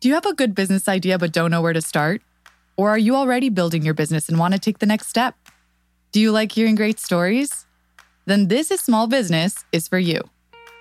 Do 0.00 0.08
you 0.08 0.14
have 0.14 0.24
a 0.24 0.32
good 0.32 0.54
business 0.54 0.88
idea 0.88 1.18
but 1.18 1.30
don't 1.30 1.50
know 1.50 1.60
where 1.60 1.74
to 1.74 1.82
start? 1.82 2.22
Or 2.78 2.88
are 2.88 2.96
you 2.96 3.16
already 3.16 3.50
building 3.50 3.82
your 3.82 3.92
business 3.92 4.30
and 4.30 4.38
want 4.38 4.54
to 4.54 4.58
take 4.58 4.78
the 4.78 4.86
next 4.86 5.08
step? 5.08 5.34
Do 6.12 6.20
you 6.22 6.32
like 6.32 6.52
hearing 6.52 6.74
great 6.74 6.98
stories? 6.98 7.66
Then 8.24 8.48
This 8.48 8.70
is 8.70 8.80
Small 8.80 9.08
Business 9.08 9.62
is 9.72 9.88
for 9.88 9.98
you. 9.98 10.22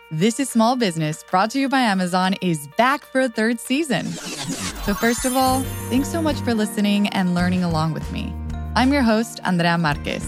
This 0.10 0.40
is 0.40 0.50
Small 0.50 0.78
Business, 0.78 1.26
brought 1.30 1.52
to 1.52 1.60
you 1.60 1.68
by 1.68 1.82
Amazon, 1.82 2.36
is 2.42 2.70
back 2.78 3.04
for 3.04 3.20
a 3.20 3.28
third 3.28 3.60
season. 3.60 4.06
So, 4.86 4.94
first 4.94 5.26
of 5.26 5.36
all, 5.36 5.64
thanks 5.90 6.08
so 6.08 6.22
much 6.22 6.40
for 6.40 6.54
listening 6.54 7.10
and 7.10 7.36
learning 7.36 7.66
along 7.66 7.94
with 7.94 8.10
me. 8.14 8.34
I'm 8.74 8.94
your 8.94 9.02
host, 9.02 9.42
Andrea 9.44 9.78
Marquez. 9.78 10.26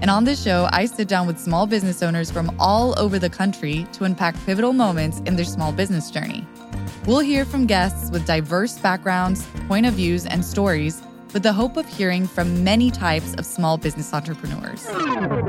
And 0.00 0.10
on 0.10 0.24
this 0.24 0.42
show, 0.42 0.68
I 0.72 0.86
sit 0.86 1.06
down 1.06 1.28
with 1.28 1.38
small 1.38 1.68
business 1.68 2.02
owners 2.02 2.28
from 2.28 2.52
all 2.58 2.98
over 2.98 3.20
the 3.20 3.30
country 3.30 3.86
to 3.92 4.02
unpack 4.02 4.34
pivotal 4.44 4.72
moments 4.72 5.20
in 5.26 5.36
their 5.36 5.44
small 5.44 5.70
business 5.70 6.10
journey. 6.10 6.44
We'll 7.04 7.18
hear 7.18 7.44
from 7.44 7.66
guests 7.66 8.12
with 8.12 8.24
diverse 8.26 8.78
backgrounds, 8.78 9.44
point 9.66 9.86
of 9.86 9.94
views, 9.94 10.24
and 10.24 10.44
stories 10.44 11.02
with 11.32 11.42
the 11.42 11.52
hope 11.52 11.76
of 11.76 11.84
hearing 11.88 12.28
from 12.28 12.62
many 12.62 12.92
types 12.92 13.34
of 13.34 13.44
small 13.44 13.76
business 13.76 14.14
entrepreneurs. 14.14 14.88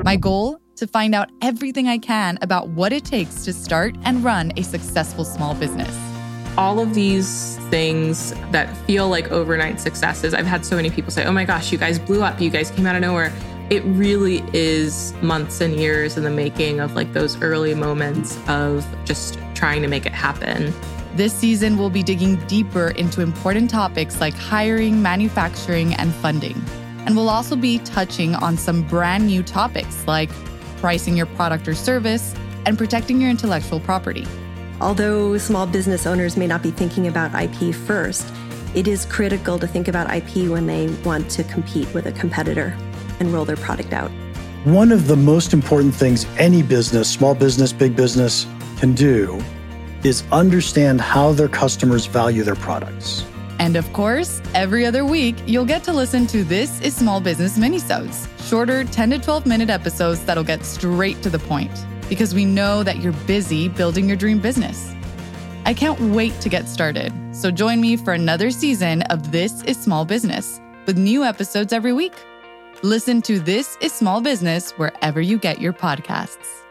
My 0.03 0.16
goal? 0.16 0.59
To 0.77 0.88
find 0.88 1.13
out 1.13 1.29
everything 1.43 1.88
I 1.88 1.99
can 1.99 2.39
about 2.41 2.70
what 2.70 2.91
it 2.91 3.05
takes 3.05 3.45
to 3.45 3.53
start 3.53 3.95
and 4.03 4.23
run 4.23 4.52
a 4.57 4.63
successful 4.63 5.23
small 5.23 5.53
business. 5.53 5.95
All 6.57 6.79
of 6.79 6.95
these 6.95 7.57
things 7.70 8.31
that 8.49 8.76
feel 8.88 9.07
like 9.07 9.31
overnight 9.31 9.79
successes, 9.79 10.34
I've 10.34 10.48
had 10.48 10.65
so 10.65 10.76
many 10.76 10.90
people 10.90 11.12
say, 11.12 11.23
oh 11.23 11.31
my 11.31 11.45
gosh, 11.45 11.71
you 11.71 11.77
guys 11.77 11.99
blew 11.99 12.23
up, 12.23 12.41
you 12.41 12.49
guys 12.49 12.71
came 12.71 12.88
out 12.88 12.95
of 12.95 13.01
nowhere. 13.01 13.31
It 13.70 13.84
really 13.84 14.43
is 14.54 15.13
months 15.21 15.62
and 15.62 15.76
years 15.76 16.17
in 16.17 16.23
the 16.23 16.31
making 16.31 16.79
of 16.79 16.95
like 16.95 17.13
those 17.13 17.40
early 17.43 17.76
moments 17.76 18.40
of 18.48 18.84
just 19.05 19.38
trying 19.54 19.84
to 19.84 19.88
make 19.88 20.07
it 20.07 20.13
happen. 20.13 20.73
This 21.16 21.31
season, 21.31 21.77
we'll 21.77 21.91
be 21.91 22.02
digging 22.02 22.38
deeper 22.48 22.90
into 22.90 23.21
important 23.21 23.70
topics 23.70 24.20
like 24.20 24.34
hiring, 24.34 24.99
manufacturing, 24.99 25.93
and 25.93 26.12
funding. 26.12 26.60
And 27.05 27.15
we'll 27.15 27.29
also 27.29 27.55
be 27.55 27.77
touching 27.79 28.34
on 28.34 28.57
some 28.57 28.82
brand 28.82 29.27
new 29.27 29.43
topics 29.43 30.07
like 30.07 30.32
pricing 30.77 31.15
your 31.15 31.27
product 31.27 31.68
or 31.68 31.76
service 31.76 32.34
and 32.65 32.79
protecting 32.79 33.21
your 33.21 33.29
intellectual 33.29 33.79
property. 33.79 34.26
Although 34.82 35.37
small 35.37 35.68
business 35.68 36.07
owners 36.07 36.35
may 36.35 36.48
not 36.48 36.63
be 36.63 36.71
thinking 36.71 37.07
about 37.07 37.32
IP 37.40 37.76
first, 37.76 38.34
it 38.74 38.87
is 38.87 39.05
critical 39.05 39.59
to 39.59 39.68
think 39.68 39.87
about 39.87 40.12
IP 40.12 40.49
when 40.49 40.65
they 40.65 40.87
want 41.05 41.30
to 41.30 41.43
compete 41.43 41.93
with 41.93 42.07
a 42.07 42.12
competitor 42.13 42.76
and 43.20 43.32
roll 43.32 43.46
their 43.46 43.55
product 43.57 43.93
out. 43.93 44.09
One 44.63 44.91
of 44.91 45.05
the 45.05 45.15
most 45.15 45.54
important 45.54 45.93
things 45.93 46.26
any 46.40 46.63
business, 46.63 47.07
small 47.07 47.35
business, 47.35 47.71
big 47.71 47.96
business, 47.96 48.48
can 48.77 48.93
do 48.93 49.40
is 50.04 50.23
understand 50.32 51.01
how 51.01 51.32
their 51.32 51.48
customers 51.48 52.05
value 52.05 52.43
their 52.43 52.55
products. 52.55 53.26
And 53.59 53.76
of 53.76 53.91
course, 53.93 54.41
every 54.54 54.85
other 54.85 55.05
week, 55.05 55.35
you'll 55.46 55.65
get 55.65 55.84
to 55.84 55.93
listen 55.93 56.27
to 56.27 56.43
This 56.43 56.82
is 56.82 56.96
Small 56.96 57.21
Business 57.21 57.57
Minisodes, 57.57 58.27
shorter 58.49 58.84
10 58.84 59.12
to 59.12 59.20
12 59.20 59.46
minute 59.46 59.70
episodes 59.70 60.26
that'll 60.26 60.43
get 60.43 60.65
straight 60.65 61.21
to 61.21 61.29
the 61.29 61.40
point, 61.40 61.71
because 62.09 62.34
we 62.34 62.46
know 62.46 62.84
that 62.84 62.98
you're 62.98 63.13
busy 63.26 63.70
building 63.70 64.07
your 64.07 64.18
dream 64.18 64.40
business. 64.40 64.94
I 65.66 65.74
can't 65.74 66.00
wait 66.00 66.38
to 66.41 66.50
get 66.50 66.68
started, 66.68 67.13
so 67.31 67.51
join 67.51 67.79
me 67.79 67.96
for 67.96 68.13
another 68.13 68.51
season 68.51 69.03
of 69.03 69.31
This 69.31 69.63
is 69.63 69.81
Small 69.81 70.03
Business, 70.03 70.59
with 70.85 70.97
new 70.97 71.24
episodes 71.24 71.72
every 71.72 71.94
week. 71.94 72.13
Listen 72.81 73.22
to 73.22 73.40
This 73.40 73.78
is 73.79 73.94
Small 73.94 74.19
Business 74.19 74.72
wherever 74.72 75.22
you 75.22 75.38
get 75.38 75.62
your 75.62 75.72
podcasts. 75.72 76.62